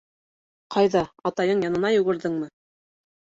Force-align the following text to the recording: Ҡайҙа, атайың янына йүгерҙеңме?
Ҡайҙа, 0.75 1.03
атайың 1.31 1.61
янына 1.67 1.93
йүгерҙеңме? 1.99 2.49